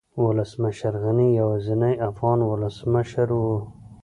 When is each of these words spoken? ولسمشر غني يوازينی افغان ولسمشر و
ولسمشر 0.23 0.93
غني 1.03 1.27
يوازينی 1.41 1.93
افغان 2.09 2.39
ولسمشر 2.51 3.29
و 3.41 3.43